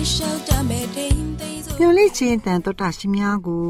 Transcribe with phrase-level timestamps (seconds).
[0.00, 3.66] လိုက်လျှောက်တမဲ့တိမ်သိမ်းစို့ပျော်လိခြင်းတန်တော်တာရှင်များကို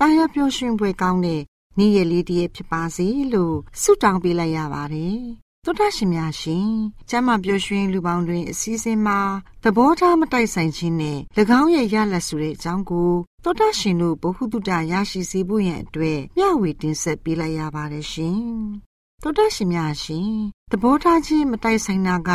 [0.00, 1.42] တာယာပျော်ရွှင်ပွဲကောင်းတဲ့
[1.78, 5.18] နေ့ရက်လေးတည်းဖြစ်ပါစေလို့ဆုတောင်းပေးလိုက်ရပါတယ်
[5.64, 6.68] သောတာရှင်များရှင်
[7.10, 9.18] ကျမ်းမာပျော်ရွှင်လူပေါင်းတွင်အစည်းအဝေးမှာ
[9.64, 11.18] သဘောထားမတိုက်ဆိုင်ခြင်းနဲ့၎
[11.60, 13.10] င်းရဲ့ရလတ်ဆိုတဲ့အကြောင်းကို
[13.44, 18.40] သောတာရှင်တို့ဘ ഹു တုတရရှိစေဖို့ရန်အတွက်မျှဝေတင်ဆက်ပေးလိုက်ရပါတယ်ရှင်
[19.22, 20.30] သောတာရှင်များရှင်
[20.70, 22.30] သဘောထားခြင်းမတိုက်ဆိုင်တာက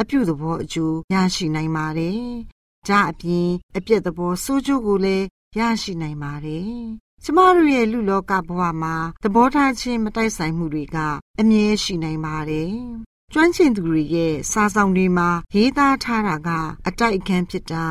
[0.00, 2.26] အပြုသဘောအကျိုးရရှိနိုင်ပါတယ်။
[2.88, 5.26] ဒါအပြင်အပြည့်သဘောဆိုးကျိုးကိုလည်း
[5.58, 6.76] ရရှိနိုင်ပါတယ်
[7.24, 10.96] ကျမတို့ရဲ့လူလောကဘဝမှာသဘောထားခြင်းမတိုက်ဆိုင်မှုတွေက
[11.40, 12.72] အမြဲရှိနိုင်ပါတယ်။
[13.32, 16.50] ကျွမ်းကျင်သူတွေရဲ့စာဆောင်တွေမှာရေးသားထားတာက
[16.88, 17.86] အတိုက်အခံဖြစ်တာ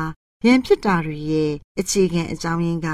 [0.46, 2.88] ရန်ဖြစ်တာတွေရဲ့အခြေခံအကြောင်းရင်းက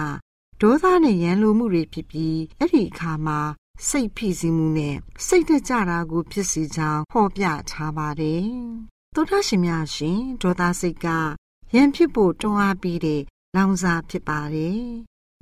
[0.60, 3.40] ဒေါသနဲ့ရန်လိုမှုတွေဖြစ်ပြီးအဲ့ဒီအခါမှာ
[3.88, 4.96] စိတ်ဖိစီးမှုနဲ့
[5.26, 8.46] စိတ်တကြတာကိုဖြစ်စေကြောင်းဟောပြထားပါတယ်။
[9.14, 11.08] သောတာရှင်များရှင်ဒေါသစိတ်က
[11.74, 13.22] ရန်ဖြစ်ဖို့တွန်းအားပေးတဲ့
[13.56, 14.84] လောင်စာဖြစ်ပါတယ်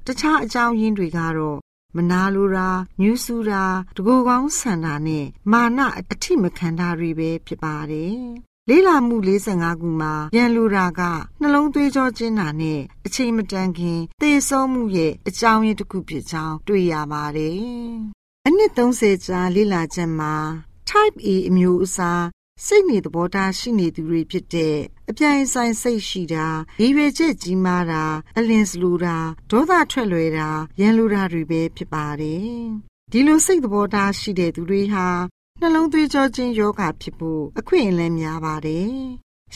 [0.07, 1.59] တခြားအကြောင်းရင်းတွေကတော့
[1.97, 2.69] မနာလိုတာ
[3.01, 3.65] ညှူးဆူတာ
[3.97, 5.81] တကူကောင်းဆန္ဒနဲ့မာန
[6.13, 8.21] အထိမခံတာတွေပဲဖြစ်ပါတယ်
[8.69, 11.01] လေးလာမှု45ခုမှာရန်လိုတာက
[11.41, 17.61] နှလုံးသွေးကြောကျဉ်းတာနဲ့အချိန်မတန်ခင်သေဆုံးမှုရဲ့အကြောင်းရင်းတစ်ခုဖြစ်ကြောင်းတွေ့ရပါတယ်။
[18.47, 20.35] အနှစ်30ကြာလေးလာချက်မှာ
[20.89, 22.25] Type A အမျိုးအစား
[22.67, 24.77] စိတ်နေသဘောထားရှိနေသူတွေဖြစ်တဲ့
[25.11, 26.47] အပြိုင်ဆိုင်စိတ်ရှိတာ
[26.81, 28.05] ရည်ရွယ်ချက်ကြီးမားတာ
[28.39, 29.17] အလင်းစလူတာ
[29.51, 30.49] ဒေါသထွက်လွယ်တာ
[30.81, 32.65] ရန်လိုတာတွေပဲဖြစ်ပါတယ်
[33.13, 35.07] ဒီလိုစိတ်သဘောထားရှိတဲ့သူတွေဟာ
[35.61, 38.91] နှလုံးသွေးကြောချင်းယောဂဖြစ်ဖို့အခွင့်အလမ်းများပါတယ်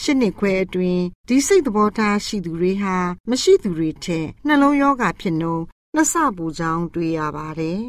[0.01, 2.97] ရှစ်နှစ်ခွဲအတွင်းဒီစိတ်သဘောထားရှိသူတွေဟာ
[3.31, 5.59] မရှိသူတွေထက်နှလုံးယောဂဖြစ်နှုံ
[5.95, 7.85] နှစ်ဆပူကြောင်းတွေ့ရပါတယ်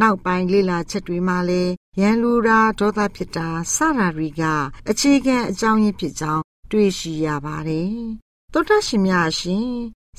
[0.00, 4.42] နောက်ပိုင်းလေ့လာချက်တွေမှာလည်းရန်လူရာဒေါသဖြစ်တာစတာတွေက
[4.90, 7.94] အခြေခံအကြောင်းရင်းဖြစ်ကြောင်း တွေ့ရှိရပါတယ်။
[8.52, 9.70] သောတာရှင်များရှင်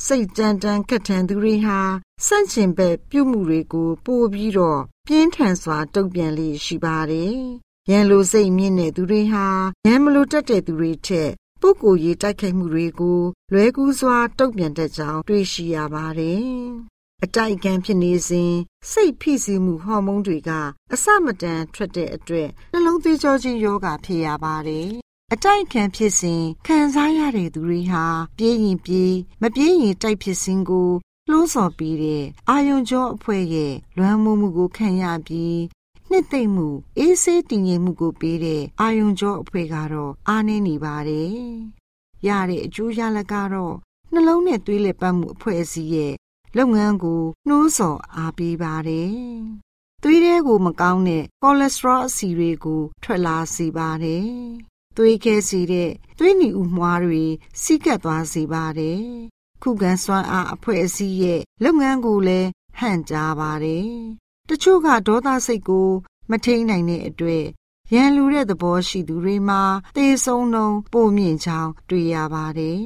[0.05, 1.79] စိတ်ကြမ်းတမ်းကက်ထန်သူတွေဟာ
[2.25, 7.35] စန့်ကျင်ဘက်ပြုမှုတွေကို ပို့ပြီးတော့ပြင်းထန်စွာတုံ့ပြန်လေရှိပါတယ်။
[7.89, 9.45] ရန်လိုစိတ်မြင့်တဲ့သူတွေဟာ
[9.87, 11.29] ရန်မလိုတတ်တဲ့သူတွေထက်
[11.61, 13.21] ပုဂ္ဂိုလ်ရေးတိုက်ခိုက်မှုတွေကို
[13.51, 16.45] လွဲကူးစွာတုံ့ပြန်တတ်ကြောင်းတွေ့ရှိရပါတယ်။
[17.23, 18.53] အတိုက်ခံဖြစ်နေစဉ်
[18.91, 20.51] စိတ်ဖိစီးမှုဟော်မုန်းတွေက
[20.93, 24.91] အစမတန်ထွက်တဲ့အတွက်နှလုံးသွေးကြောချင်းယောဂဖြစ်ရပါတယ်
[25.33, 28.05] အတိုက်ခံဖြစ်စဉ်ခံစားရတဲ့သူတွေဟာ
[28.37, 30.89] ပြေးရင်ပြေးမပြေးရင်တိုက်ဖြစ်စဉ်ကို
[31.29, 35.59] လှုံ့ဆော်ပြီးတဲ့အာယုံကျော်အဖွဲ့ရဲ့လွမ်းမိုးမှုကိုခံရပြီး
[36.09, 36.67] နှစ်သိမ့်မှု
[36.97, 41.31] အေးဆေးတည်ငြိမ်မှုကိုပေးတဲ့အာယုံကျော်အဖွဲ့ကတော့အားနည်းနေပါတယ်။
[42.27, 43.75] ရတဲ့အကျိုးရလဒ်ကတော့
[44.13, 46.13] နှလုံးနဲ့သွေးလက်ပတ်မှုအဖွဲ့အစည်းရဲ့
[46.57, 49.11] လုပ်ငန်းကိုနှိုးဆော်အားပေးပါတယ်။
[50.03, 54.31] သွေးထဲကိုမကောင်းတဲ့ကိုလက်စထရောအဆီတွေကိုထွက်လာစေပါတယ်။
[54.97, 57.23] သွေးခဲစေတဲ့သွေးနီဥမွှားတွေ
[57.61, 59.01] စီးကပ်သွားစေပါတယ်။
[59.61, 62.49] ခုခံစွမ်းအားအဖွဲ့အစည်းရဲ့လုပ်ငန်းကိုလည်း
[62.79, 63.89] ဟန့်ကြားပါတယ်။
[64.49, 65.89] တချို့ကဒေါသစိတ်ကို
[66.29, 67.45] မထိန်နိုင်တဲ့အတွက်
[67.93, 69.61] ရန်လူတဲ့သဘောရှိသူတွေမှာ
[69.95, 72.81] သေဆုံးနှုန်းပိုမြင့်ချောင်းတွေ့ရပါတယ်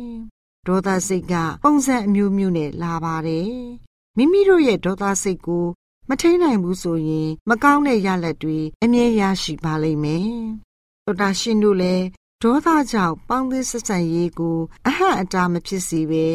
[0.67, 3.51] ဒေါသစိတ်ကပုံစံအမျိုးမျိုးနဲ့လာပါတယ်။
[4.17, 5.65] မိမိတို့ရဲ့ဒေါသစိတ်ကို
[6.09, 10.29] မထိန်နိုင်ဘူးဆိုရင် မကောင်းတဲ့ရလဒ်တွေအမြဲရရှိပါလိမ့်မယ်။
[11.07, 12.05] သောတာရှင်တို့လည်း
[12.41, 14.57] ဒေါသကြောင့်ပေါင်းသင်းဆက်ဆံရေးကို
[14.87, 16.25] အဟန့်အတားမဖြစ်စေပဲ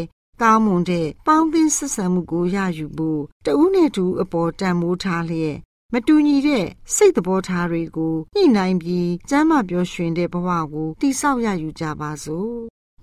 [0.41, 5.57] ကောင်းမွန်တဲ့ပေါင်းသင်းဆက်ဆံမှုကိုရယူဖို့တဦးနဲ့တူအပေါ်တန်မိုးထားလျက်
[5.93, 12.55] မတူညီတဲ့စိတ်သဘောထားတွေကိုညှိနှိုင်းပြီးကျမ်းမာပျော်ရွှင်တဲ့ဘဝကိုတည်ဆောက်ရယူကြပါစို့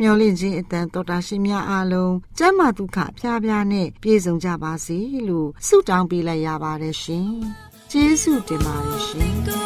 [0.01, 4.97] မျော်လင့်ခြင်းအတန်တော်တာရှင်များအားလုံးကျမ်းမာဒုက္ခဖျားဖျားနဲ့ပြည့်စုံကြပါစေ
[5.27, 7.29] လို့ဆုတောင်းပေးလိုက်ရပါတယ်ရှင်။
[7.91, 9.37] ကျေးဇူးတင်ပါတယ်ရှင်။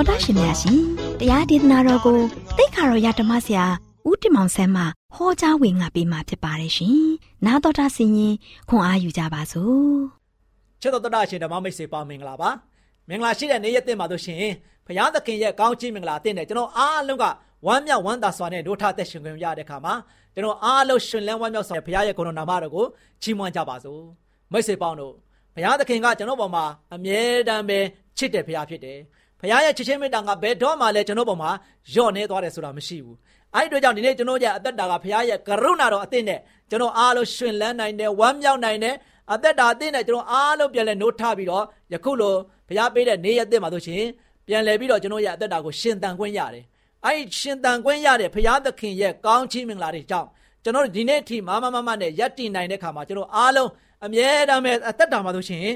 [0.00, 0.80] တော်တာရှင်များရှင်
[1.20, 2.18] တရားဒေသနာတော်ကို
[2.56, 3.66] တိတ်ခါတော်ရဓမ္မဆရာ
[4.08, 4.82] ဦးတင်မောင်ဆန်းမှ
[5.14, 7.00] ဟောကြားဝင်ငါပေးมาဖြစ်ပါတယ်ရှင်။
[7.46, 8.34] နာတော်တာဆင်ရင်
[8.68, 9.98] ခွန်အားယူကြပါစို့။
[10.80, 12.50] ချစ်တော်တော်တာရှင်ဓမ္မမိတ်ဆွေပေါင်းမင်္ဂလာပါ။
[13.08, 14.42] မင်္ဂလာရှိတဲ့နေ့ရက်တင်ပါလို့ရှင်
[14.86, 17.24] ဘုရားသခင်ရဲ့ကောင်းချီးမင်္ဂလာတင်တဲ့ကျွန်တော်အားလုံးက
[17.66, 19.94] ဝမ်းမြောက်ဝမ်းသာစွာနဲ့ဒုထသက်ရှင်ခွင့်ရတဲ့ခါမှာ
[20.34, 22.86] ကျွန်တော်အားလုံးရှင်လန်းဝမ်းမြောက်စွာဘုရားရဲ့ဂုဏ်တော်နာမတော်ကို
[23.22, 24.02] ချီးမွမ်းကြပါစို့။
[24.52, 25.14] မိတ်ဆွေပေါင်းတို့
[25.54, 26.64] ဘုရားသခင်ကကျွန်တော်ပေါ်မှာ
[26.94, 27.78] အမြဲတမ်းပဲ
[28.18, 28.98] ချစ်တဲ့ဘုရားဖြစ်တယ်။
[29.40, 31.50] ဘုရားရဲ့ချစ်ချင်းမေတ္တာကဘယ်တော့မှလည်းကျွန်တော်ပေါ်မှာ
[31.92, 33.16] ညော့နေသွားတယ်ဆိုတာမရှိဘူး
[33.54, 38.94] အဲ့ဒီအတွက်ကြောင့်ဒီနေ့ကျွန်တော်ရဲ့အသက်တာကဘုရားရဲ့ကရုဏာတော်အသင့်နဲ့ကျွန်တော်အားလုံးရှင်လန်းနိုင်တယ်ဝမ်းမြောက်နိုင်တယ်
[39.32, 42.34] အသက်တာအသင့်နဲ့ကျွန်တော်အားလုံးပြန်လဲနှိုးထပြီးတော့ယခုလို
[42.68, 44.04] ဘုရားပေးတဲ့နေ့ရက်သစ်မှာဆိုရှင်
[44.46, 46.64] ပြန်လဲပြီးတော့ကျွန်တော်ရဲ့အသက်တာကိုရှင်သန်ခွင့်ရတယ်
[47.04, 50.28] အဲ့ဒီရှင်သန်ခွင့်ရတဲ့ဘုရားသခင်ရဲ့ကောင်းချီးမင်္ဂလာတွေကြောင့်
[50.64, 53.70] ကျွန်တော်တို့ဒီနေ့အထိမမမမနဲ့ယက်တည်နိုင်တဲ့ခါမှာကျွန်တော်အားလုံး
[54.04, 55.66] အမြဲတမ်းပဲအသက်တာမှာဆိုရှင်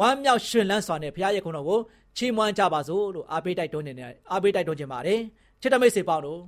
[0.00, 1.80] ဝမ်းမြောက်ရှင်လန်းစွာနဲ့ဘုရားရဲ့ခုတော်ကို
[2.16, 5.20] ချီးမွမ်းကြပါစို့လို့အားပေးတိုက်တွန်းနေတယ်အားပေးတိုက်တွန်းခြင်းပါတယ်
[5.60, 6.40] ချစ်တမိတ်စေပေါင်းတို့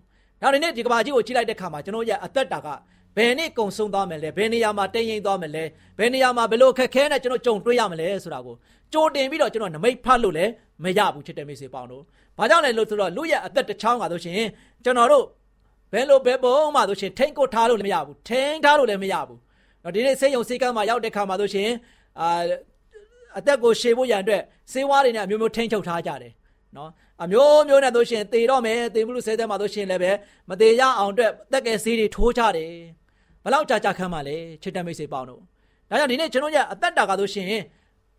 [0.43, 2.69] ဒါဒီနေ့ဒီကဘာကြီးကိုကြည့်လိုက်တဲ့ခါမှာကျွန်တော်ရဲ့အသက်တာက
[3.17, 5.65] ဘယ်နေ့ကုံဆုံးသွားမယ်လဲဘယ်နေရာမှာတင်းရင်သွားမယ်လဲ
[5.99, 8.55] ဘယ်နေရာမှာဘယ်လိုခက်ခဲနဲ့ကျွန်တော်ကြုံတွေ့ရမလဲဆိုတာကို
[8.93, 10.51] ကြိုတင်ပြီးတော့ကျွန်တော်နမိတ်ဖတ်လို့လည်း
[10.85, 12.03] မရဘူးချစ်တဲ့မိတ်ဆွေပေါင်းတို့
[12.39, 14.49] ဘာကြောင့်လဲလို့ဆိုတော့လူရဲ့အသက်တစ်ချောင်းကဆိုရှင်
[14.85, 15.25] ကျွန်တော်တို့
[15.93, 19.39] ဘယ်လိုဘယ်ပုံမှဆိုရှင်ထိန်ကိုထားလို့လည်းမရဘူးထိန်ထားလို့လည်းမရဘူး
[19.83, 21.71] တော့ဒီနေ့စေယုံစေကမ်းမှာရောက်တဲ့ခါမှာဆိုရှင်
[22.21, 22.29] အာ
[23.39, 26.33] အသက်ကိုရှေဖို့ရန်အတွက်စေဝါးတွေနဲ့အမျိုးမျိုးထိန်ချုပ်ထားကြတယ်
[26.77, 26.91] နော်
[27.25, 30.11] အမျိုးမျိုးနဲ့ဆိုရှင်တေတော့မယ်တေမှုလို့ဆဲတဲ့မှာဆိုရှင်လည်းပဲ
[30.49, 32.73] မတေရအောင်အတွက်တက်ကဲစီးတွေထိုးကြတယ်
[33.45, 35.41] ဘလောက်ကြာကြာခမ်းပါလဲချစ်တဲ့မိတ်ဆွေပေါင်းတို့
[35.89, 37.49] ဒါကြောင့်ဒီနေ့ကျွန်တော်ရဲ့အသက်တာကဆိုရှင်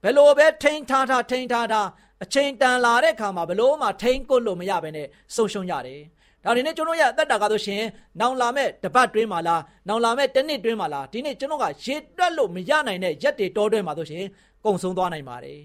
[0.04, 1.88] ဘယ်လိုပဲထိန်းထားထားထိန်းထားထား
[2.24, 6.02] အချိန်တန်လာတဲ့ခါမှာဘလို့မှထိန်းကွလို့မရဘဲနဲ့ဆုံရှုံရတယ်
[6.44, 7.82] ဒါဒီနေ့ကျွန်တော်ရဲ့အသက်တာကဆိုရှင်
[8.20, 14.24] နောင်လာမဲ့တပတ်တွင်းမှာလားနောင်လာမဲ့တစ်နှစ်တွင်းမှာလားဒီနေ့ကျွန်တော်ကရေတွက်လို့မရနိုင်တဲ့ရက်တွေတောတွင်းမှာဆိုရှင်
[14.66, 15.60] ကုံဆုံးသွားနိုင်ပါတယ်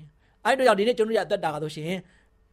[0.45, 1.99] အဲ့တို့ကြောင့်ဒီနေ့ကျွန်တော်ရဲ့အသက်တာကဆိုရှင်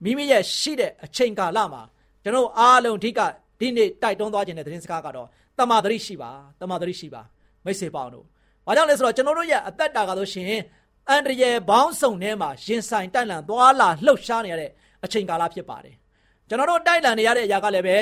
[0.04, 1.82] မိမိရဲ့ရှိတဲ့အချိန်ကာလမှာ
[2.24, 3.20] ကျွန်တော်အားလုံးအဓိက
[3.60, 5.28] ဒီနေ့တိုက်တွန်းသွားခြင်းတဲ့သတင်းစကားကတော့
[5.60, 7.22] တမာတရိရှိပါတမာတရိရှိပါ
[7.66, 8.26] မိတ်ဆွေပေါင်းတို့။
[8.68, 10.62] ဘာကြောင့်လဲဆိုတော့ကျွန်တော်တို့ရဲ့အသက်တာကဆိုရှင်
[11.10, 14.70] အန်ဒရယ်ဘောင်းဆောင်ထဲမှာရင်ဆိုင်တိုက်လန်သွားလာလှုပ်ရှားနေရတဲ့
[15.04, 15.96] အချိန်ကာလဖြစ်ပါတယ်။
[16.48, 17.98] ကျွန်တော်တို့တိုက်လန်နေရတဲ့အရာကလည်းပဲ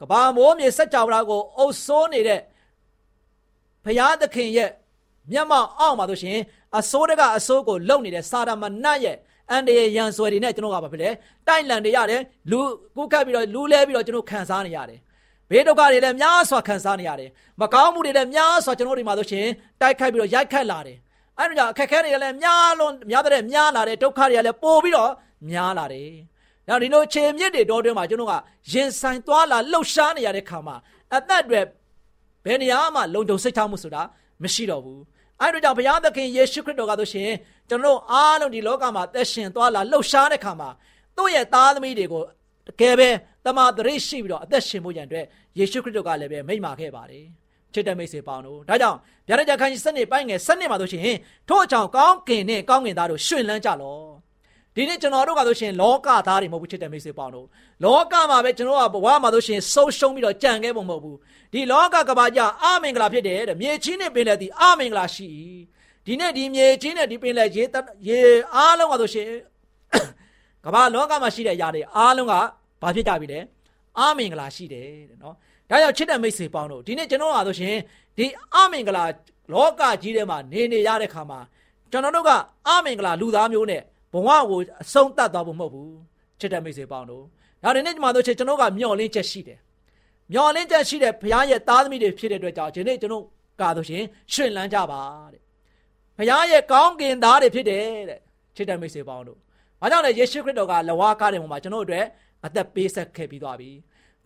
[0.00, 2.40] ကဘာမိုးမြေစัจ java ကိုအုပ်စိုးနေတဲ့
[3.84, 4.70] ဘုရားသခင်ရဲ့
[5.32, 6.38] မျက်မှောက်အောက်မှာဆိုရှင်
[6.78, 9.16] အစိုးတကအစိုးကိုလုံနေတဲ့စာရမဏတ်ရဲ့
[9.50, 11.10] အန်တရရန်ဆွဲတွေနဲ့ကျွန်တော်ကဘာဖြစ်လဲ
[11.46, 12.60] တိုက်လန်နေရတယ်လူ
[12.96, 14.98] ကုခတ်ပြီးတော့လူလဲပြီးတော့ကျွန်တော်ခံစားနေရတယ်
[15.50, 17.30] ဘေးဒုက္ခတွေလည်းများစွာခံစားနေရတယ်
[17.60, 19.46] မကောင်းမှုတွေလည်းများစွာကျွန်တော်တို့ဒီမှာဆိုရှင်
[19.80, 20.98] တိုက်ခိုက်ပြီးတော့ရိုက်ခတ်လာတယ်
[21.38, 25.10] အဲ့ဒါကြောင့်အခက်ခဲတွေလည်းများလွန်များတဲ့များလာတယ်ဒုက္ခတွေကလည်းပိုပြီးတော့
[25.50, 26.10] များလာတယ်။
[26.68, 28.34] နောက်ဒီလိုခြေမြစ်တွေတောတွင်းမှာကျွန်တော်က
[28.72, 30.76] ရင်ဆိုင်သွားလာလှုပ်ရှားနေရတဲ့ခါမှာ
[31.16, 31.60] အသက်တွေ
[32.44, 34.02] ဘယ်နေရာမှလုံခြုံစိတ်ထားမှုဆိုတာ
[34.42, 35.00] မရှိတော့ဘူး။
[35.40, 37.30] အဲ့ဒါကြောင့်ဘုရားသခင်ယေရှုခရစ်တော်ကဆိုရှင်
[37.68, 40.68] ကျွန်တော်အားလုံးဒီလောကမှာသက်ရှင်သွားလာလှုပ်ရှားတဲ့ခါမှာ
[41.16, 42.22] သူ့ရဲ့သားသမီးတွေကို
[42.66, 43.08] တကယ်ပဲ
[43.44, 45.26] တမန်တရိရှိပြီးတော့အသက်ရှင်ဖို့ရန်အတွက်
[45.58, 47.24] ယေရှုခရစ်တော်ကလည်းပဲမိန့်မာခဲ့ပါတယ်
[47.72, 51.16] ချစ်တဲ့မိတ်ဆွေပေါင်းတို့ဒါကြောင့်ဗျာဒိတ်ခန်းကြီးစနစ်ပိုင်းငယ်စနစ်မှာဆိုရှင်
[51.48, 53.96] ထို့အကြောင်းကောင်းကင်နဲ့ကောင်းကင်သားတို့ရှင်လန်းကြလော
[54.76, 57.46] ဒီနေ့ကျွန်တော်တို့ကဆိုရှင်လောကသားတွေမဟုတ်ဘူးချစ်တဲ့မိတ်ဆွေပေါင်းတို့
[57.84, 61.16] လောကမှာပဲကျွန်တော်ကဘဝမှာဆိုရှင်ဆုံးရှုံးပြီးတော့ကြံခဲ့ပုံမဟုတ်ဘူး
[61.52, 65.28] ဒီလောကကဘာကြအမင်္ဂလာဖြစ်တယ်တဲ့မြေချင်းနဲ့ပင်လည်းဒီအမင်္ဂလာရှိ
[66.06, 67.64] ဒီနေ့ဒီမြေချင်းနဲ့ဒီပင်လည်းရေ
[68.08, 68.20] ရေ
[68.54, 69.28] အားလုံးကဆိုရှင်
[70.64, 72.32] ကဘာလောကမှာရှိတဲ့အရာတွေအားလုံးက
[72.82, 73.40] ဘာဖြစ်ကြပြီလဲ
[73.98, 75.34] အာမင်္ဂလာရှိတယ်တဲ့နော်
[75.70, 77.76] ဒါကြောင့်ချစ်တဲ့မိတ်ဆွေပေါင်းတို့ဒီနေ့ကျွန်တော်ကဆိုရှင်
[78.18, 79.04] ဒီအာမင်္ဂလာ
[79.52, 81.38] လောကကြီးထဲမှာနေနေရတဲ့ခါမှာ
[81.92, 82.30] ကျွန်တော်တို့က
[82.68, 85.94] အာမင်္ဂလာလူသားမျိုးနဲ့ ဘဝကိုအဆုံးသတ်သွားဖို့မဟုတ်ဘူး
[86.40, 87.24] ချစ်တဲ့မိတ်ဆွေပေါင်းတို့
[87.62, 89.58] ဒါဒီနေ့ဒီမှာဆိုရှင်ကျွန်တော်ကမျှော်လင့်ချက်ရှိတယ်
[90.32, 93.24] မျှော်လင့်ချက်ရှိတဲ့ဘုရားရဲ့သားသမီးတွေဖြစ်တဲ့အတွက်ကြောင့်ဒီနေ့ကျွန်တော်
[93.60, 95.42] ကဆိုရှင်ရှင်လန်းကြပါတဲ့
[96.18, 98.20] ဘုရားရဲ့ကောင်းကင်သားတွေဖြစ်တယ်တဲ့
[98.56, 99.38] ချစ်တဲ့မိတ်ဆွေပေါင်းတို့။
[99.80, 102.06] ဘာကြောင့်လဲယေရှုခရစ်တော်ကလဝါကားတဲ့ပုံမှာကျွန်တော်တို့အတွက်
[102.46, 103.70] အသက်ပေးဆက်ခဲ့ပြီးသွားပြီ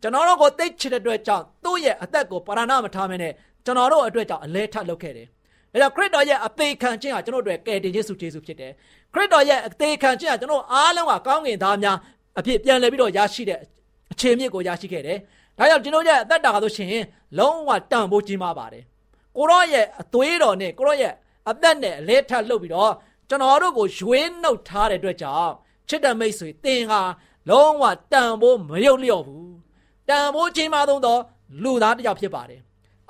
[0.03, 3.33] ကျွန်တော်တို့ကိုသိချစ်တဲ့အတွက်ကြောင့်သူ့ရဲ့အသက်ကိုပရဏမထားမနဲ့
[3.65, 5.29] ကျွန်တော်တို့အတွက်ကြောင့်အလဲထပ်လုပ်ခဲ့တယ်
[5.73, 8.73] ဒါကြောင့်ခရစ်တော်ရဲ့အသေးခံခြင်းဟာကျွန်တော်တို့အတွက်ကယ်တင်ခြင်းစုကျေးဇူးဖြစ်တယ်
[9.13, 11.97] ခရစ်တော်ရဲ့အသေးခံခြင်းဟာကျွန်တော်အားလုံးကကောင်းကင်သားများ
[12.39, 13.59] အဖြစ်ပြန်လည်ပြီးတော့ရရှိတဲ့
[14.13, 15.19] အခြေမြစ်ကိုရရှိခဲ့တယ်
[15.59, 17.03] ဒါကြောင့်ကျွန်တော်ရဲ့အသက်တာကဆိုရှင်
[17.39, 18.85] လုံးဝတန်ဖိုးကြီးမားပါတယ်
[19.37, 21.13] ကိုရောရဲ့အသွေးတော်နဲ့ကိုရောရဲ့
[21.51, 22.93] အသက်နဲ့အလဲထပ်လုပ်ပြီးတော့
[23.29, 25.53] ကျွန်တော်တို့ကိုရွေးနှုတ်ထားတဲ့အတွက်ကြောင့်
[25.89, 27.01] ချစ်တဲ့မိတ်ဆွေသင်ဟာ
[27.51, 29.53] လုံးဝတန်ဖိုးမရုပ်လျော့ဘူး
[30.09, 31.17] တန်ဖိုးချင်းမသုံးသော
[31.63, 32.61] လူသားတစ်ယောက်ဖြစ်ပါတယ်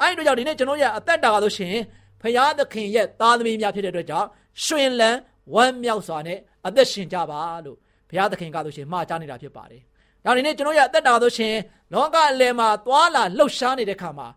[0.00, 1.74] အဲ့ဒီတော့ဒီနေ့ကျွန်တော်ရဲ့အသက်တာကဆိုရှင်
[2.22, 4.28] ဖရာသခင်ရဲ့သားသမီးများဖြစ်တဲ့အတွက်ကြောင့်
[4.64, 5.18] ရှင်လန်း
[5.54, 7.76] ဝမ်းမြောက်စွာနဲ့အသက်ရှင်ကြပါလို့
[8.08, 9.82] ဘုရားသခင်ကဆိုရှင်မှာကြားနေတာဖြစ်ပါတယ်။
[10.24, 11.54] ဒါဒီနေ့ကျွန်တော်ရဲ့အသက်တာဆိုရှင်
[11.92, 14.28] လောကအလယ်မှာသွာလာလှုပ်ရှားနေတဲ့ခါမှာ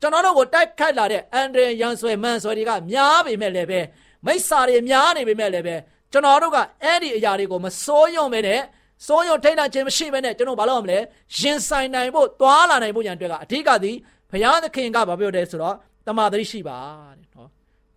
[0.00, 3.80] ကျွန်တော်တို့ကိုတိုက်ခိုက်လာတဲ့အန်ဒရရန်ဆွဲမန်ဆွဲတွေကများပေမဲ့လည်းပဲ
[4.26, 5.76] မိစ္ဆာတွေများနေပေမဲ့လည်းပဲ
[6.12, 8.60] ကျွန်တော်တို့ကအဲ့ဒီအရာတွေကိုမစိုးရုံပဲနဲ့
[9.06, 10.98] စိုးရုံထိတ်လန့်ခြင်းမရှိဘဲနဲ့ကျွန်တော်ဘာလုပ်ရမလဲ
[11.38, 13.96] ရင်ဆိုင်နိုင်ဖို့တွာလာနိုင်ဖို့ရန်အတွက်ကအဓိကသည်
[14.30, 16.78] ဘုရားသခင်ကဘာပြောတယ်ဆိုတော့ တမာတိရှိပါ
[17.16, 17.48] တဲ့နော်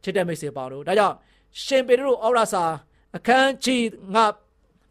[0.03, 1.15] ချစ်တဲ့မိတ်ဆွေပေါင်းတို့ဒါကြောင့်
[1.63, 2.63] ရှင်ပေတရုဩရစာ
[3.17, 4.25] အခန်းကြီးငါ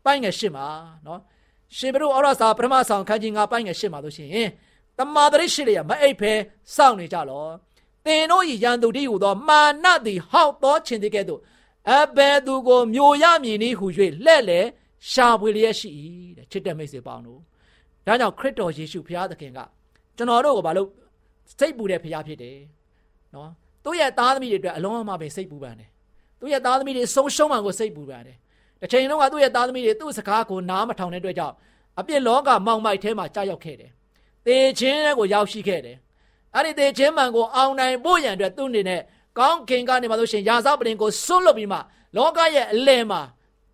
[0.04, 0.66] ပိုင်းငယ်ရှင်းပါ
[1.06, 1.20] နော်
[1.76, 4.48] ရှင်ပေတရုဩရစာပထမဆောင်အခန်းကြီးငါပိုင်းငယ်ရှင်းပါလို့ရှိရင်
[4.98, 6.32] တမာတိရှိလျက်မအိပ်ဖဲ
[6.74, 7.46] စောင့်နေကြလော
[8.04, 11.40] သင်တို့ဤရန်သူတည်းဟူသောမာနသည်ဟောက်သောခြင်းတည်းကဲ့သို့
[11.90, 13.86] အဘယ်သူကိုမျိုးရမည်နည်းဟု၍
[14.24, 14.60] လှဲ့လေ
[15.10, 15.88] ရှာဖွေလျက်ရှိ၏
[16.36, 17.40] တဲ့ချစ်တဲ့မိတ်ဆွေပေါင်းတို့
[18.06, 19.58] ဒါကြောင့်ခရစ်တော်ယေရှုဘုရားသခင်က
[20.16, 20.88] ကျွန်တော်တို့ကိုဘာလို့
[21.58, 22.58] စိတ်ပူတဲ့ဘုရားဖြစ်တယ်
[23.34, 23.50] နော်
[23.84, 25.88] သူ့ရဲ့သားသမီးတွေအတွက်အလုံးအမပဲစိတ်ပူပန်တယ်
[26.40, 28.36] သူ့ရဲ့သားသမီးတွေဆုံးရှုံးမှကိုစိတ်ပူပန်တယ်
[28.80, 31.54] တစ်ချိန်လုံးကသူ့ရဲ့သားသမီးတွေသူ့စကားကိုနားမထောင်တဲ့အတွက်ကြောင့်
[31.98, 33.90] အပြစ်လောကမောင်မိုက်ထဲမှာကြာရောက်ခဲ့တယ်
[34.46, 35.96] တေခြင်းကိုရောက်ရှိခဲ့တယ်
[36.54, 39.00] အဲ့ဒီတေခြင်းမှန်ကိုအောင်နိုင်ဖို့ရန်အတွက်သူ့အနေနဲ့
[39.38, 41.78] ကောင်းကင်ကနေမှလို့ရှင်ယာဇပလင်ကိုဆွတ်လွတ်ပြီးမှ
[42.16, 43.20] လောကရဲ့အလယ်မှာ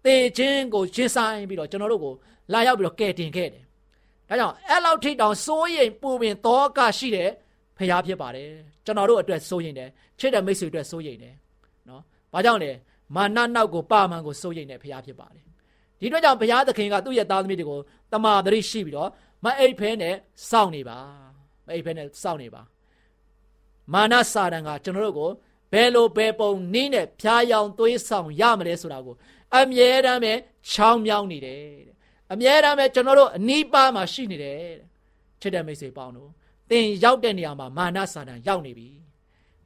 [0.05, 2.15] တေခြင်းကိုရှင်းဆိုင်ပြီးတော့ကျွန်တော်တို့ကို
[2.53, 3.65] လာရောက်ပြီးတော့ကယ်တင်ခဲ့တယ်
[4.29, 7.31] ဒါကြောင့်အဲ့လောက်ထိတောင်စိုးရိမ်ပူပင်တောကရှိတဲ့
[7.81, 8.51] ဖရားဖြစ်ပါတယ်
[8.85, 11.35] ကျွန်တော်တို့အတွက်စိုးရိမ်တယ်ချစ်တဲ့မိတ်ဆွေအတွက်စိုးရိမ်တယ်
[11.89, 12.71] နော်ဘာကြောင့်လဲ
[13.17, 15.45] မာနနောက်ကိုပါမန်ကိုစိုးရိမ်တဲ့ဖရားဖြစ်ပါတယ်
[16.01, 17.81] ဒီအတွက်ကြောင့်ဘုရားသခင်ကသူ့ရဲ့သားသမီးတွေကို
[18.13, 19.11] တမာတရိရှိပြီးတော့
[19.45, 20.15] မအိပ်ဖဲနဲ့
[20.51, 20.99] စောင့်နေပါ
[21.67, 22.63] မအိပ်ဖဲနဲ့စောင့်နေပါ
[23.93, 25.31] မာနစာတန်ကကျွန်တော်တို့ကို
[25.73, 29.15] ဘယ်လိုဘယ်ပုံနည်းနဲ့ဖျားယောင်သွေးဆောင်ရမလဲဆိုတာကို
[29.57, 30.33] အမြဲတမ်းပဲ
[30.71, 31.97] ချောင်းမြောင်းနေတယ်တဲ့
[32.33, 34.75] အမြဲတမ်းပဲကျွန်တော်တို့အနီးပါးမှာရှိနေတယ်တဲ့
[35.41, 36.31] ချစ်တဲ့မိတ်ဆွေပေါင်းတို့
[36.71, 38.89] သင်ရောက်တဲ့နေရာမှာမာနစာတန်ရောက်နေပြီ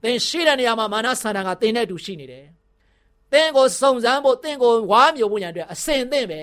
[0.03, 2.47] သင်ရှိတဲ့နေရာမှာမာနစာတန်ကသင်နဲ့အတူရှိနေတယ်
[3.33, 6.43] သင်ကိုစုံစမ်းဖို့သင်ကိုဝါမျိုးဖို့ရန်အတွက်အစင်သင့်ပဲ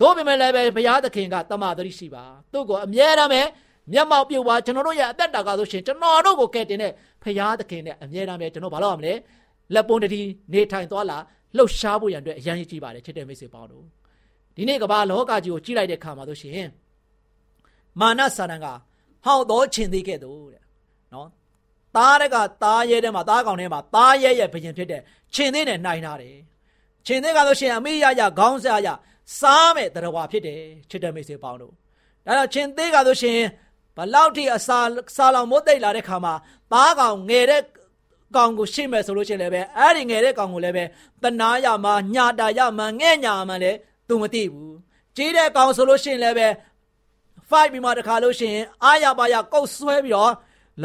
[0.00, 3.42] တို့ပေမဲ့လည်းပဲဘုရားသခင်ကတမန်တော်ရှိပါသူ့ကိုအမြဲတမ်းပဲ
[3.92, 6.92] မျက်မှောက်ပြုတ်ပါကျွန်တော်တို့ရဲ့အသက်တာကဆိုရှင်ကျွန်တော်တို့ကိုကယ်တင်တဲ့
[7.22, 9.14] ဘုရားသခင်နဲ့အမြဲတမ်းပဲကျွန်တော်ဘာလို့ရမလဲ
[9.74, 10.20] လက်ပွန်တတိ
[10.52, 11.18] နေထိုင်သွားလာ
[11.56, 13.84] လှုပ်ရှားဖို့ရန်အတွက်အရန်ကြီးပါတယ်ချစ်တဲ့မိတ်ဆွေပေါင်းတို့
[14.56, 16.68] ဒီနေ့ကမ္ဘာလောကကြီးကိုကြည့်လိုက်တဲ့အခါမှာဆိုရှင်
[18.00, 18.66] မာနစာတန်က
[19.24, 20.62] ဟောက်တော်ချင်သေးခဲ့သူတဲ့
[21.14, 21.28] နော်
[21.96, 25.02] သားတကသားရဲထဲမှာသားကောင်ထဲမှာသားရဲရဲ့ဘယင်ဖြစ်တဲ့
[25.34, 26.36] ခြင်သေးနဲ့နှိုင်းထားတယ်
[27.06, 28.88] ခြင်သေးကဆိုရှင်အမေရရခေါင်းစားရ
[29.38, 30.60] စားမဲ့တရားဝါဖြစ်တယ်
[30.90, 31.72] ချစ်တဲ့မိတ်ဆွေပေါင်းတို့
[32.26, 33.38] ဒါတော့ခြင်သေးကဆိုရှင်
[33.96, 34.78] ဘလောက်ထိအစာ
[35.16, 36.34] စာလောင်မိုးတိတ်လာတဲ့ခါမှာ
[36.72, 37.62] သားကောင်ငယ်တဲ့
[38.36, 40.84] ကောင်ကိုရှင်းမယ်ဆိုလို့ရှိရင်လည်းပဲအဲ့ဒီငယ်တဲ့ကောင်ကိုလည်းပဲ
[41.22, 44.76] တနာရမှာညာတာရမှာငဲ့ညာမှာလည်းသူမသိဘူး
[45.16, 46.48] ကြီးတဲ့ကောင်ဆိုလို့ရှိရင်လည်းပဲ
[47.50, 50.32] fight ပြီးမှတခါလို့ရှိရင်အာရပါရကုတ်ဆွဲပြီးတော့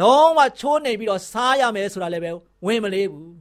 [0.00, 2.30] လုံးဝချိုးနေပြီးတော့စားရမယ်ဆိုတာလည်းပဲ
[2.66, 3.34] ဝင်မလေးဘူး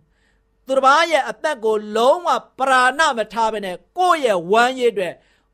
[0.67, 5.13] သူတစ်ပါးရဲ့အသက်ကိုလုံးဝပရာဏမထားဘဲနဲ့ကိုယ့်ရဲ့ဝမ်းရည်အတွက်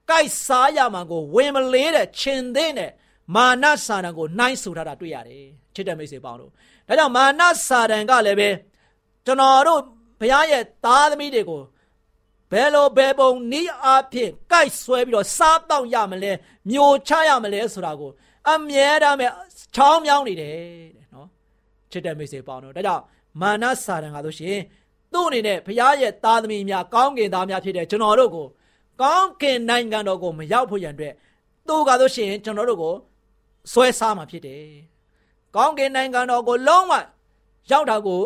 [0.10, 2.92] ကြိုက်စားရမှာကိုဝင်မလေးတဲ့ခြင်သေးတဲ့
[3.36, 5.46] မာနစာတန်ကိုနှိုင်းဆူထားတာတွေ့ရတယ်
[5.76, 6.52] ချစ်တဲ့မိတ်ဆွေပေါင်းတို့
[6.88, 8.50] ဒါကြောင့်မာနစာတန်ကလည်းပဲ
[9.26, 9.82] ကျွန်တော်တို့
[10.20, 11.62] ဘုရားရဲ့သားသမီးတွေကို
[12.52, 16.32] ဘယ်လိုဘယ်ပုံနီးအားဖြင့်ကြိုက်ဆွဲပြီးတော့စားတော့ရမလဲ
[16.70, 18.12] မျိုးချရမလဲဆိုတာကို
[18.50, 19.28] အမြဲတမ်းပဲ
[19.76, 20.56] ချောင်းမြောင်းနေတယ်
[20.98, 21.28] တဲ့နော်
[21.92, 23.04] ချစ်တဲ့မိတ်ဆွေပေါင်းတို့ဒါကြောင့်
[23.42, 24.60] မာနစာတန်ကဆိုရှင်
[25.14, 28.48] သူ့အနေနဲ့ဘုရားရဲ့သားသမီးများကောင်းကင်သားများဖြစ်တဲ့ကျွန်တော်တို့ကို
[29.02, 31.14] ကောင်းကင်နိုင်ငံတော်ကိုမရောက်ဖို့ရန်အတွက်
[31.68, 32.94] သူကဆိုရှင်ကျွန်တော်တို့ကို
[33.72, 34.64] ဆွဲစားမှာဖြစ်တယ်။
[35.56, 36.94] ကောင်းကင်နိုင်ငံတော်ကိုလုံးဝ
[37.72, 38.22] ရောက်တာကို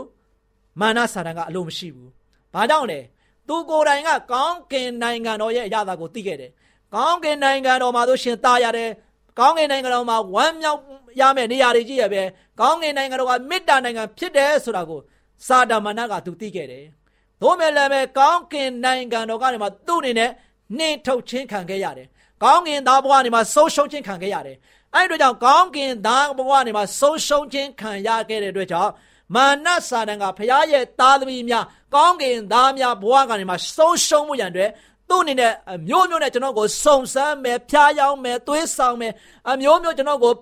[0.80, 2.10] မာနစာတန်ကအလိုမရှိဘူး။
[2.54, 3.00] ဘာကြောင့်လဲ။
[3.48, 6.52] သူကိုယ်တိုင်ကကောင်းကင်နိုင်ငံတော်ရဲ့အရာသာကိုသိခဲ့တယ်။
[6.96, 8.90] ကောင်းကင်နိုင်ငံတော်မှာဆိုရှင်သားရတယ်။
[9.40, 10.80] ကောင်းကင်နိုင်ငံတော်မှာဝမ်းမြောက်
[11.20, 12.22] ရမယ့်နေရာတွေကြီးရပဲ။
[12.60, 15.00] ကောင်းကင်နိုင်ငံတော်ကမေတ္တာနိုင်ငံဖြစ်တယ်ဆိုတာကို
[15.48, 16.86] စာဒမဏကသူသိခဲ့တယ်။
[17.42, 20.32] သို့မဲ့လည်းပဲကောင်းကင်နိုင်ငံတော်ကနေမှသူ့အနေနဲ့
[20.78, 22.08] နှင်ထုတ်ချင်းခံခဲ့ရတယ်။
[22.44, 24.58] ကောင်းကင်သားဘဝနေမှာဆုံးရှုံးချင်းခံခဲ့ရတယ်။
[24.96, 28.92] အဲဒီတော့ကြောင့်ကောင်းကင်သားဘဝနေမှာဆုံးရှုံးချင်းခံရခဲ့တဲ့အတွက်ကြောင့်
[29.36, 34.70] မာနစာတန်ကဖရားရဲ့သားသမီးများကောင်းကင်သားများဘဝကနေမှဆုံးရှုံးမှုရန်အတွက်
[35.10, 35.54] သူ့အနေနဲ့
[35.88, 39.14] မျိုးမျိုးနဲ့ကျွန်တော်ကိုစုံစမ်းမယ်ဖျားယောင်းမယ်သွေးဆောင်မယ်
[39.50, 40.34] အမျိုးမျိုးကျွန်တော်ကို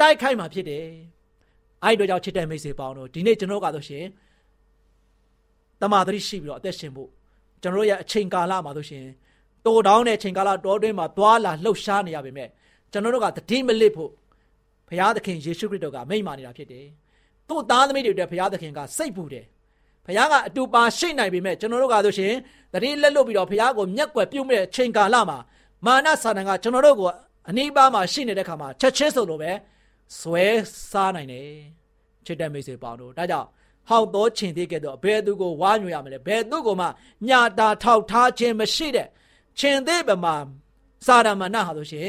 [0.00, 0.84] တိုက်ခိုက်မှာဖြစ်တယ်
[1.82, 4.04] အဲ့တို့ကြောင့်ချစ်တဲ့မိတ်ဆွေပေါင်းတို့ဒီနေ့ကျွန်တော်ကဆိုရှင်
[5.80, 7.08] တမာတရိရှိပြီးတော့အသက်ရှင်ဖို့
[7.62, 9.04] ကျွန်တော်ရဲ့အချိန်ကာလမှာဆိုရှင်
[9.66, 12.48] တိုးတောင်းတဲ့အချိန်ကာလတောတွင်းမှာသွာလာလှုပ်ရှားနေရပါမယ်
[12.92, 14.10] ကျွန်တော်တို့ကတတိမလစ်ဖို့
[14.88, 16.86] ဘုရားသခင်ယေရှုခရစ်တော်ကမိန့်မာနေတာဖြစ်တယ်
[17.48, 19.44] သူ့သားသမီးတွေအတွက်ဘုရားသခင်ကစိတ်ပူတယ်
[20.06, 22.32] ဘုရားကအတူပါရှိနိုင်ပေမဲ့ကျွန်တော်တို့ကဆိုရှင်
[22.72, 25.38] တတိလက်လွတ်ပြီးတော့ဘုရားကိုမျက်ကွယ်ပြုတ်မဲ့အချိန်ကာလမှာ
[25.86, 27.08] မာနစာတန်ကကျွန်တော်တို့ကို
[27.50, 29.50] အနိပါမှာရှိနေတဲ့ခါမှာချက်ချင်းဆိုလိုပဲ
[30.18, 30.46] ဇွဲ
[30.90, 31.48] စားနိုင်တယ်
[32.26, 33.48] ချစ်တဲ့မိတ်ဆွေပေါင်းတို့ဒါကြောင့်
[33.88, 36.86] ဟောက်သောခြင်သေးကဲ့သို့ဘယ်သူကိုဝါညွှရမလဲဘယ်သူကိုမှ
[37.28, 39.08] ညာတာထောက်ထားခြင်းမရှိတဲ့
[39.58, 40.34] ခြင်သေးပမာ
[41.06, 42.08] စာရမဏဟာဆိုရှင်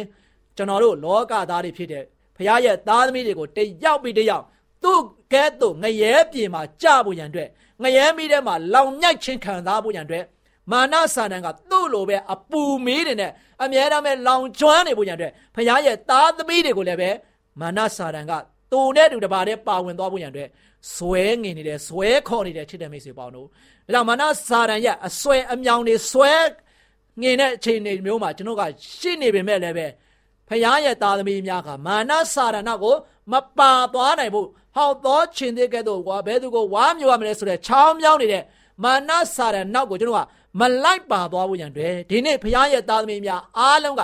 [0.55, 2.03] ကျွန်တော်တို့လောကသားတွေဖြစ်တဲ့
[2.35, 4.43] ဘုရားရဲ့သားသမီးတွေကိုတယောက်ပြီးတယောက်
[4.83, 4.99] သူ့
[5.33, 7.49] ကဲ့သို့ငရဲပြင်မှာကြဖို့ရန်အတွက်
[7.83, 10.25] ငရဲမိထဲမှာလောင်မြိုက်ခြင်းခံစားဖို့ရန်အတွက်
[10.71, 13.31] မာနစာတန်ကသူ့လိုပဲအပူမီးတွေနဲ့
[13.63, 17.09] အမြဲတမ်းပဲလောင်ကျွမ်းနေဖို့ရန်အတွက်ဘုရားရဲ့သားသမီးတွေကိုလည်းပဲ
[17.61, 18.33] မာနစာတန်က
[18.71, 20.49] သူနဲ့တူတပါတဲ့ပါဝင်သွားဖို့ရန်အတွက်
[20.95, 23.51] ဇွဲငင်နေတယ်ဇွဲခေါ်နေတဲ့ချစ်တဲ့မိတ်ဆွေပေါင်းတို့ဒါ
[23.91, 26.31] ကြောင့်မာနစာတန်ရဲ့အဆွဲအမြောင်တွေဇွဲ
[27.21, 28.63] ငင်တဲ့အခြေအနေမျိုးမှာကျွန်တော်က
[28.97, 29.87] ရှိနေပေမဲ့လည်းပဲ
[30.47, 32.95] ဖခင်ရဲ့သားသမီးများကမာနစာရဏကို
[33.31, 38.43] မပါသွားနိုင်ဘူး ဟောက်သောရှင်သေးကဲ့သို့ကွာဘဲသူကိုဝါမျိုးရမလဲဆိုတဲ့ချောင်းမြောင်းနေတဲ့
[38.83, 40.27] မာနစာရဏနောက်ကိုကျွန်တော်က
[40.59, 44.01] မလိုက်ပါသွားဘူးရန်တွေဒီနေ့ဖခင်ရဲ့သားသမီးများအားလုံးက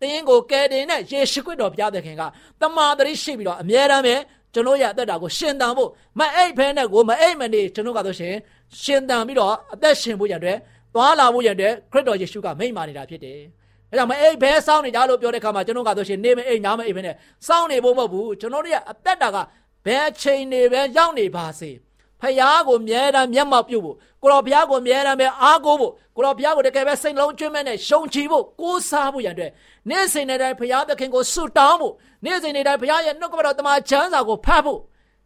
[0.00, 2.22] တင်းကိုကယ်တင်တဲ့ယေရှုခရစ်တော်ဘုရားသခင်က
[2.60, 4.14] တမာတရိရှိပြီးတော့အမြဲတမ်းပဲ
[4.54, 8.34] ကျွန်တော်ရဲ့အသက်တာကိုရှင်သန်ဖို့မအိပ်ဖဲနဲ့ကိုမအိပ်မနေကျွန်တော်ကတော့ရှင်
[8.82, 10.56] ရှင်သန်ပြီးတော့အသက်ရှင်ဖို့ရတဲ့
[10.94, 13.38] သွားလာဖို့ရတဲ့ခရစ်တော်ယေရှုကမိန့်မာနေတာဖြစ်တယ်
[13.88, 17.14] ဒါကြောင့်မအိပ်ဘဲစောင်းနေကြလို့ပြောတဲ့ခါမှာကျွန်တော်ကဆိုရှင်နေမအိပ်ညမအိပ်ဘဲနဲ့
[17.46, 19.36] စောင်းနေဖို့မဟုတ်ဘူးကျွန်တော်တို့ရဲ့အသက်တာက
[19.86, 21.70] ဘယ်ချိန်နေပဲရောက်နေပါစေ
[22.20, 29.52] ဖယားကိုမြဲတမ်းမျက်မှောက်ပြုဖို့ကိုတော်ဘုရားကိုမြဲတမ်းပဲအားကိုးဖို့ကိုတော်ဘုရားကိုတကယ်ပဲစိတ်လုံးကျွမ်းမဲ့နဲ့ရှုံချီဖို့ကိုးစားဖို့ရန်အတွက်
[29.90, 34.80] နေ့စဉ်နေ့တိုင်းဘုရားသခင်ကိုဆုတောင်းဖို့နေ့စဉ်နေ့တိုင်းဘုရားရဲ့နှုတ်ကပတ်တော်တမန်ချမ်းစာကိုဖတ်ဖို့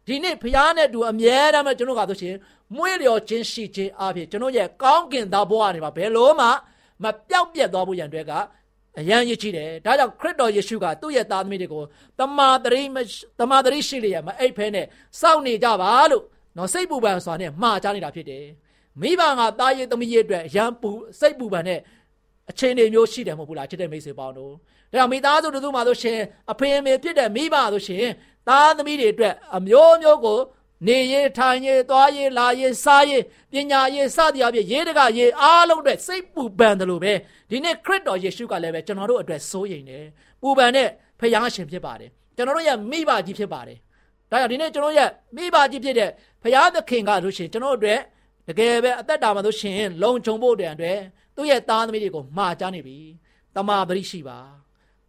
[0.07, 2.35] ဒီနေ့ဘုရားနဲ့တူအမြဲတမ်းပဲကျွန်တော်ကဆိုရှင်
[2.75, 6.47] မွေးလျော်ခြင်းရှိခြင်းအဖြစ်ကျွန်တော်ရဲ့ကောင်းကင်သားဘဝနေမှာဘယ်လို့မှ
[7.03, 8.33] မပြောက်ပြက်သွားဖို့ရန်အတွက်က
[8.99, 11.83] အရန်ရည်ကြည့်တယ်ဒါကြောင့်ခရစ်တော်ယေရှုကသူ့ရဲ့သားသမီးတွေကို
[12.19, 12.83] တမာတရိ
[13.39, 14.85] တမာတရိရှိလျက်မအိပ်ဖဲနဲ့
[15.21, 16.23] စောင့်နေကြပါလို့
[16.57, 18.45] နော်စိတ်ပူပန်စွာနဲ့မှားချနေတာဖြစ်တယ်
[19.01, 21.79] မိဘကသားရည်သမီးရည်အတွက်ရန်ပူစိတ်ပူပန်တဲ့
[22.49, 26.19] အခြေအနေမျိုးရှိတယ်မဟုတ်ဘူးလားချစ်တဲ့မိတ်ဆွေပေါင်းတို့ဒါကြောင့်မိသားစုတို့မှာဆိုရှင်
[26.51, 28.05] အဖေအမေဖြစ်တဲ့မိဘဆိုရှင်
[28.47, 30.37] သားသမီးတွေအတွက်အမျိုးမျိုးကို
[30.87, 33.11] နေရထိုင်ရသွားရလာရစားရ
[33.51, 37.13] ပညာရစသည်အဖြစ်ရေးတကရေးအားလုံးအတွက်စိတ်ပူပန်တယ်လို့ပဲ
[37.49, 40.05] ဒီနေ့ခရစ်တော်ယေရှုကလည်းပဲကျွန်တော်တို့အတွက်စိုးရိမ်တယ်
[40.41, 40.87] ပူပန်တဲ့
[41.19, 43.77] ဖခင်ရှင်ဖြစ်ပါတယ်ကျွန်တော်တို့ရဲ့မိဘကြီးဖြစ်ပါတယ်
[44.31, 46.09] ဒါကြောင့်ဒီနေ့ကျွန်တော်ရဲ့မိဘကြီးဖြစ်တဲ့
[46.43, 47.99] ဖခင်သခင်ကလို့ရှင်ကျွန်တော်တို့အတွက်
[48.47, 50.73] တကယ်ပဲအသက်တာမှာလို့ရှင်လုံခြုံဖို့အတွက်
[51.35, 52.97] သူ့ရဲ့သားသမီးတွေကိုမှားချနေပြီ
[53.55, 54.37] တမာပရိရှိပါ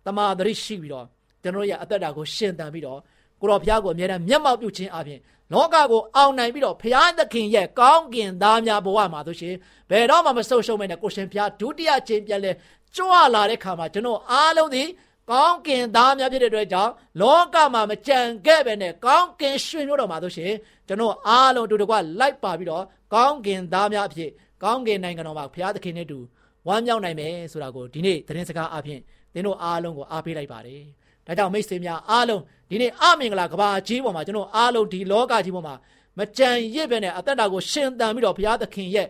[0.07, 1.07] တမာပရိရှိပြီးတော့
[1.43, 3.01] ကျွန်တော်ရဲ့အသက်တာကိုရှင်သန်ပြီးတော့
[3.41, 5.21] ကိုတော်ဘုရားကိုအမြဲတမ်းမျက်မှောက်ပြုခြင်းအပြင်
[5.53, 9.55] လောကကိုအောင်နိုင်ပြီးတော့ဘုရားသခင်ရဲ့ကောင်းကင်သားများဘဝမှာဆိုရှင်
[9.91, 12.53] ဘယ်တော့မှမဆုတ်ရှုံးမဲနဲ့ကိုရှင်ဘုရားဒုတိယချင်းပြန်လဲ
[12.97, 14.85] ကြွလာတဲ့ခါမှာကျွန်တော်အားလုံးဒီ
[15.31, 20.53] ကောင်းကင်သားများဖြစ်တဲ့အတွက်ကြောင့်လောကမှာမကြံခဲ့ပဲနဲ့ကောင်းကင်ရွှေမျိုးတော်မှာဆိုရှင်
[20.89, 24.31] ကျွန်တော်အားလုံးတူတကွလိုက်ပါပြီးတော့ကောင်းကင်သားများအဖြစ်
[24.63, 26.19] ကောင်းကင်နိုင်ငံတော်မှာဘုရားသခင်နဲ့တူ
[26.67, 29.01] ဝမ်းမြောက်နိုင်မယ်ဆိုတာကိုဒီနေ့သတင်းစကားအဖြစ်
[29.35, 30.83] သင်တို့အားလုံးကိုအားပေးလိုက်ပါတယ်
[31.27, 35.75] ဒါကြောင့်မိတ်ဆွေများအားလုံးဒီနေ့အမင်္ဂလာကဘာကြီးပေါ်မှာကျွန်တော်အားလုံးဒီလောကကြီးပေါ်မှာ
[36.19, 39.09] မကြံရစ်ပဲနဲ့အသက်တာကိုရှင်သန်ပြီးတော့ဘုရားသခင်ရဲ့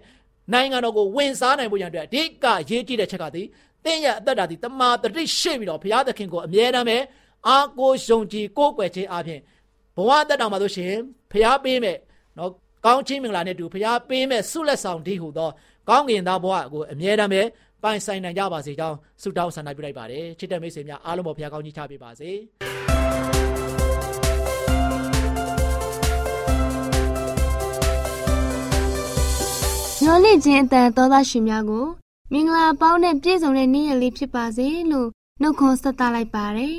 [0.53, 3.43] နိုင်ငံတော်ကိုဝင်စားနိုင်ဖို့ရန်အတွက်အဓိကရေးကြည့်တဲ့ချက်ကဒီ
[3.85, 6.99] သင်ရဲ့အသက်တာဒီတမာတတိရှိပြီးတော့ဘုရားသခင်ကိုအမြဲတမ်းပဲ
[7.49, 9.41] အားကိုးယုံကြည်ကိုးကွယ်ခြင်းအပြင်
[9.97, 10.93] ဘဝအသက်တာမှာဆိုရှင်
[11.31, 11.97] ဘုရားပေးမဲ့
[12.39, 12.51] နော်
[12.85, 15.51] ကောင်းခြင်းမင်္ဂလာနဲ့တူဘုရားပေးမဲ့ဆုလက်ဆောင်ဒီဟုသော
[15.89, 17.43] ကောင်းကင်သားဘဝကိုအမြဲတမ်းပဲ
[17.83, 22.31] ပိုင်ဆိုင်နိုင်ကြပါစေကြောင်းဆုတောင်းဆန္ဒပြုလိုက်ပါတယ်ချစ်တဲ့မိတ်ဆွေများအားလုံးပေါ်ဘုရားကောင်းကြီးချပေးပါစေ
[30.03, 31.87] ညော်လင့်ခြင်းအတန်သောသားရှင်များကို
[32.33, 35.09] မင်္ဂလာပေါင်းနဲ့ပြည့်စုံတဲ့နေ့ရက်လေးဖြစ်ပါစေလို့
[35.41, 36.77] နှုတ်ခွန်းဆက်သလိုက်ပါတယ်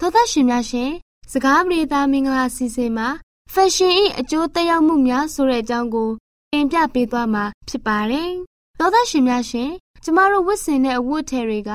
[0.00, 0.90] သောသားရှင်များရှင်
[1.32, 3.08] စကားပြေသားမင်္ဂလာစီစဉ်မှာ
[3.54, 6.10] fashion ၏အကျိုးသက်ရောက်မှုများဆိုတဲ့အကြောင်းကို
[6.52, 8.30] တင်ပြပေးသွားမှာဖြစ်ပါတယ်
[8.78, 9.70] သောသားရှင်များရှင်
[10.04, 11.70] ကျမတို့ဝတ်ဆင်တဲ့အဝတ်ထည်တွေက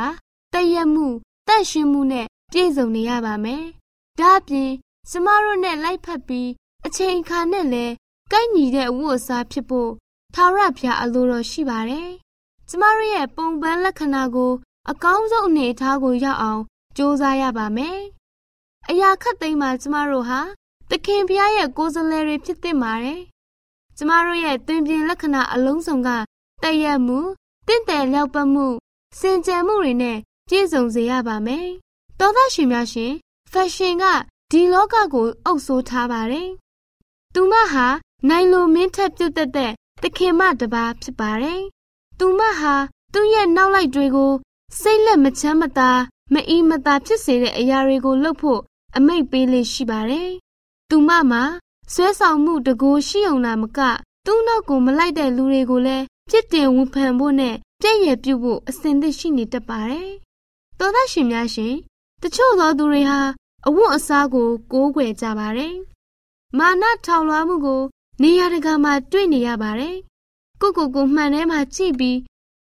[0.54, 1.08] တည့်ရက်မှု
[1.48, 3.64] တန့်ရှင်းမှုနဲ့ပြည့်စုံနေရပါမယ်။
[4.20, 4.72] ဒါ့အပြင်
[5.10, 6.50] ကျမတို့နဲ့လိုက်ဖက်ပြီး
[6.86, 7.94] အချိန်အခါနဲ့လည်း
[8.32, 9.92] ကိုက်ညီတဲ့အဝတ်အစားဖြစ်ဖို့
[10.36, 12.10] ထာဝရဘုရားအလိုတော်ရှိပါတယ်။
[12.70, 14.54] ကျမတို့ရဲ့ပုံပန်းလက္ခဏာကို
[14.90, 16.62] အကောင်းဆုံးအနေအထားကိုရောက်အောင်
[16.98, 17.98] ကြိုးစားရပါမယ်။
[18.90, 20.40] အရာခတ်သိမ်းမှာကျမတို့ဟာ
[20.90, 23.22] သခင်ဘုရားရဲ့ကိုယ်စားလှယ်တွေဖြစ်သင့်ပါတယ်။
[23.98, 26.10] ကျမတို့ရဲ့တွင်ပြင်လက္ခဏာအလုံးစုံက
[26.64, 27.20] တည့်ရက်မှု
[27.68, 28.68] တင့်တယ်လျောက်ပတ်မှု
[29.20, 30.18] စင်ကြယ်မှုတွေနဲ့
[30.50, 31.68] ပြည့်စုံစေရပါမယ်။
[32.20, 33.14] သောသားရှင်များရှင်
[33.52, 34.04] ဖက်ရှင်က
[34.52, 36.50] ဒီလောကကိုအုပ်ဆိုးထားပါတယ်။
[37.34, 37.88] သူမဟာ
[38.30, 41.62] နိုင်လိုမင်းထက်ပြုတ်သက်တဲ့သခင်မတပါဖြစ်ပါတယ်။
[42.20, 42.76] သူမဟာ
[43.14, 44.34] သူ့ရဲ့နောက်လိုက်တွေကို
[44.80, 45.92] စိတ်လက်မချမ်းမသာ
[46.34, 48.62] မအီမသာဖြစ်စေတဲ့အရာတွေကိုလုပ်ဖို့
[48.98, 50.30] အမိတ်ပေးလေးရှိပါတယ်။
[50.90, 51.44] သူမမှာ
[51.94, 53.80] ဆွဲဆောင်မှုတကူရှိအောင်လားမက
[54.26, 60.10] သူ့နောက်ကိုမလိုက်တဲ့လူတွေကိုလည်းပြစ်တင်ဝန်ခံဖို့နဲ့ပြည့်ရပြုဖို့အစဉ်သင့်ရှိနေတတ်ပါတယ်။
[60.80, 61.74] သောသားရှင်များရှင်
[62.22, 63.20] တချို့သောသူတွေဟာ
[63.68, 65.76] အဝတ်အစားကိုကိုးကွယ်ကြပါတယ်။
[66.58, 67.82] မာနထောင်လွှားမှုကို
[68.22, 69.96] နေရာတကာမှာတွေ့နေရပါတယ်။
[70.62, 72.20] ကိုကိုကိုမှန်ထဲမှာကြည့်ပြီး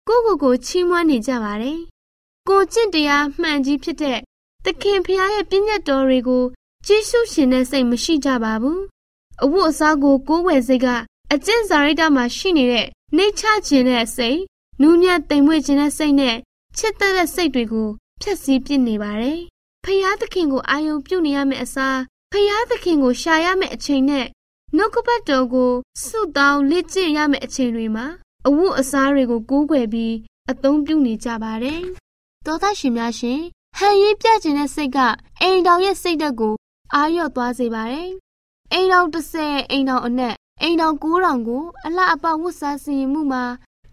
[0.08, 1.80] ကိုကိုကိုချီးမွမ်းနေကြပါတယ်။
[2.50, 4.20] ကိုကျင့်တရားမှန်ကြီးဖြစ်တဲ့
[4.66, 6.44] သခင်ဖရာရဲ့ပြည့်ညတ်တော်တွေကို
[6.86, 8.80] ကျေးဇူးရှင်တဲ့စိတ်မရှိကြပါဘူး။
[9.44, 10.88] အဝတ်အစားကိုကိုးကွယ်စိတ်က
[11.34, 14.40] အကျင့်စာရိတ္တမှာရှိနေတဲ့နှိတ်ချခြင်းတဲ့စိတ်
[14.82, 16.38] နူးညံ့တိမ်မွေ့ခြင်းတဲ့စိတ်နဲ့
[16.78, 17.90] ချစ်တဲ့တဲ့စိတ်တွေကို
[18.22, 19.40] ဖျက်ဆီးပစ်နေပါတယ်။
[19.84, 22.00] ဖယားသခင်ကိုအာယုံပြုတ်နေရမယ့်အစား
[22.32, 24.28] ဖယားသခင်ကိုရှာရမယ့်အချိန်နဲ့
[24.76, 25.72] နှုတ်ကပတ်တော်ကို
[26.04, 28.06] ဆုတောင်းလက်ကျင့်ရမယ့်အချိန်တွေမှာ
[28.48, 30.14] အဝတ်အစားတွေကိုကိုးကွယ်ပြီး
[30.52, 31.82] အသုံးပြုနေကြပါတယ်။
[32.46, 33.40] သောသားရှင်များရှင်
[33.78, 34.98] ဟန်ရေးပြခြင်းတဲ့စိတ်က
[35.42, 36.54] အိမ်တော်ရဲ့စိတ်ဓာတ်ကို
[36.94, 38.10] အာရော့သွားစေပါတယ်။
[38.74, 43.44] အိမ်တော်30အိမ်တော်အနက် အိမ်တော်9000ကိုအလှအပဝတ်စားစီရင်မှုမှာ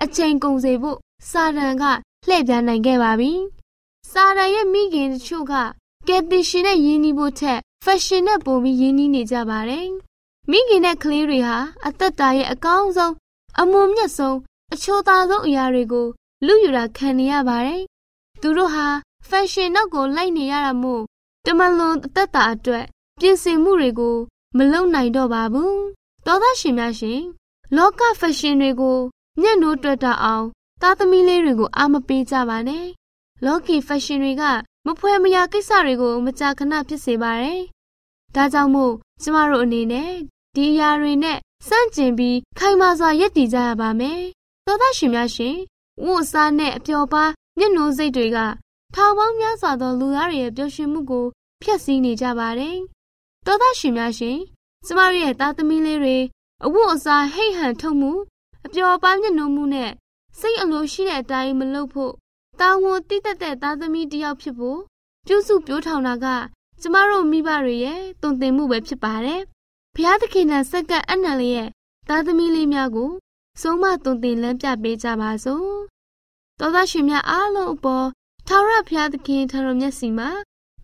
[0.02, 0.98] အချိန်ကုန်စေဖို့
[1.30, 1.84] စာရန်က
[2.28, 3.32] လှည့်ပြန်နိုင်ခဲ့ပါပြီ။
[4.10, 5.54] စာရန်ရဲ့မိခင်တချို့က
[6.08, 9.86] ကယ်တင်ရှင်နဲ့ယဉ်နီးဖို့ထက်ဖက်ရှင်နဲ့ပိုပြီးယဉ်နီးနေကြပါတယ်။
[10.50, 11.56] မိခင်နဲ့ကလေးတွေဟာ
[11.86, 13.14] အသက်တာရဲ့အကောင်းဆုံး
[13.60, 14.36] အမွန်မြတ်ဆုံး
[14.72, 16.06] အချိုးသားဆုံးအရာတွေကို
[16.46, 17.82] လူယူတာခံနေရပါတယ်။
[18.40, 18.86] သူတို့ဟာ
[19.28, 21.02] ဖက်ရှင်နောက်ကိုလိုက်နေရတာမို့
[21.46, 22.84] တမန်လွန်အသက်တာအတွက်
[23.20, 24.16] ပြင်ဆင်မှုတွေကို
[24.56, 25.80] မလုပ်နိုင်တော့ပါဘူး
[26.26, 27.20] တောသားရှင်များရှင်
[27.76, 28.98] လောကဖက်ရှင်တွေကို
[29.40, 30.46] မျက်နှိုးတွေ့တာအောင်
[30.82, 32.86] သားသမီးလေးတွေကိုအာမပေးကြပါနဲ့
[33.44, 34.42] လောကီဖက်ရှင်တွေက
[34.86, 37.62] မဖွဲမရကိစ္စတွေကိုမကြာခဏဖြစ်စေပါတယ်
[38.34, 40.12] ဒါကြောင့်မို့ကျမတို့အနေနဲ့
[40.54, 44.20] ဒီအရာတွေနဲ့စန့်ကျင်ပြီးခိုင်မာစွာယက်တည်ကြရပါမယ်
[44.66, 45.56] သောသားရှင်များရှင်
[46.04, 47.24] ဝတ်စားနဲ့အပျော်ပါ
[47.58, 48.38] မျက်နှာစိတ်တွေက
[48.94, 51.26] ထောင်ပေါင်းများစွာသောလူသားတွေရဲ့ပျော်ရွှင်မှုကို
[51.62, 52.76] ဖျက်ဆီးနေကြပါတယ်။
[53.46, 54.38] သောသားရှင်များရှင်
[54.86, 56.16] ကျမတို့ရဲ့သားသမီးလေးတွေ
[56.64, 58.12] အဝတ်အစားဟိတ်ဟန်ထုတ်မှု
[58.66, 59.90] အပျော်ပါမျက်နှာမှုနဲ့
[60.38, 62.12] စိတ်အလိုရှိတဲ့အတိုင်းမလုပ်ဖို့
[62.60, 64.78] တာဝန်တည်တတ်တဲ့သားသမီးတစ်ယောက်ဖြစ်ဖို့
[65.26, 66.26] ပြုစုပြောထောင်တာက
[66.80, 69.40] ကျမတို့မိဘတွေရဲ့တုံ့တင်မှုပဲဖြစ်ပါတယ်။
[69.94, 71.68] ဘုရားသခင်နဲ့စက္ကန့်အနံလေးရဲ့
[72.08, 73.10] သားသမီးလေးများကို
[73.60, 75.74] ဆုံးမတုံတင်လမ်းပြပေးကြပါစို့
[76.58, 78.06] တောသားရှင်များအားလုံးအပေါ်
[78.48, 80.30] ထာဝရဘုရားသခင်ထံတော်မျက်စီမှာ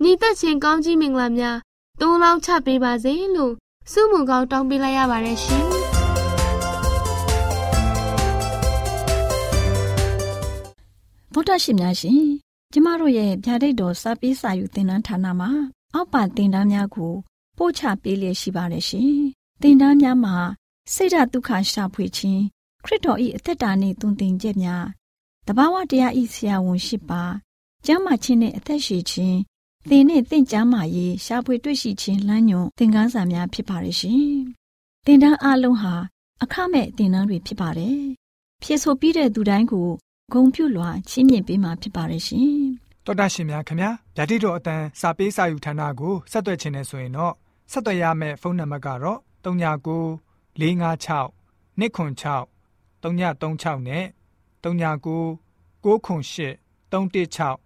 [0.03, 1.59] ညီသက်ချင်းကောင်းကြီးမင်္ဂလာများ
[2.01, 3.55] တိုးလောင်းချပေးပါစေလို့
[3.93, 5.65] ဆုမွန်ကောင်းတောင်းပေးလိုက်ရပါတယ်ရှင်
[11.33, 12.23] ဗုဒ္ဓရှင်များရှင်
[12.73, 15.51] ကျမတို့ရဲ့ဗျာဒိတ်တော်စာပေးစာယူသင်တန်းဌာနမှာ
[15.95, 17.13] အောက်ပါသင်တန်းများကို
[17.59, 19.13] ပို့ချပေးလျက်ရှိပါတယ်ရှင်
[19.63, 20.37] သင်တန်းများမှာ
[20.95, 22.43] စိတ်ဓာတ်ဒုက္ခရှာဖွေခြင်း
[22.85, 24.85] ခရစ်တော်၏အသက်တာနှင့်တုန်သင်ချက်များ
[25.47, 27.23] တဘာဝတရားဤဆရာဝန်ရှိပါ
[27.87, 29.39] ကျမ်းမာခြင်းနဲ့အသက်ရှိခြင်း
[29.91, 34.27] သင်နဲ့သင်ကျမ်းမာရေးရှားဖွေတွေ့ရှိခြင်းလမ်းညွန်သင်ခန်းစာများဖြစ်ပါရဲ့ရှင်
[35.07, 35.95] သင်တန်းအလုံးဟာ
[36.43, 38.01] အခမဲ့သင်တန်းတွေဖြစ်ပါတယ်
[38.63, 39.89] ဖြစ်ဆိုပြီးတဲ့သူတိုင်းကို
[40.33, 42.51] ဂုံပြုလွှာချင်းမြင့်ပေးမှာဖြစ်ပါရဲ့ရှင်
[43.05, 47.35] တော်တာရှင်များခင်ဗျာဓာတိတော်အတန်းစာပေးစာယူဌာနကိုဆက်သွယ်ခြင်းနဲ့ဆိုရင်တော့
[47.73, 50.21] ဆက်သွယ်ရမယ့်ဖုန်းနံပါတ်ကတော့39
[50.61, 51.31] 656
[51.81, 52.47] 296
[53.03, 54.05] 336နဲ့
[54.63, 55.39] 39
[55.85, 56.59] 698
[56.93, 57.66] 316